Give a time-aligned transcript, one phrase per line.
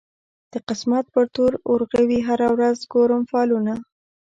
[0.53, 3.73] د قسمت پر تور اورغوي هره ورځ ګورم فالونه